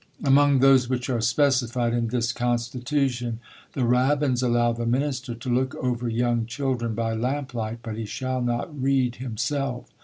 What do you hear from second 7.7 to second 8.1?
but he